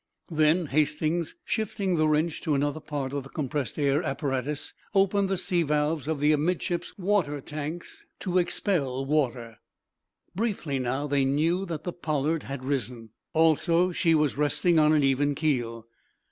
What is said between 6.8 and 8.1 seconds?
water tanks